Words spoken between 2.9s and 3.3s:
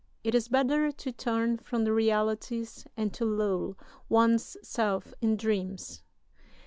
and to